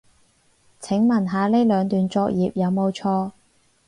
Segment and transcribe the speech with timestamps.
[0.79, 3.33] 請問下呢兩段作業有冇錯